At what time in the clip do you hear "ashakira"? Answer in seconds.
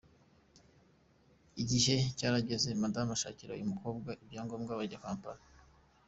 3.17-3.51